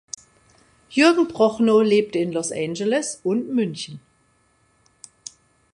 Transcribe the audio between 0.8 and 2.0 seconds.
Jürgen Prochnow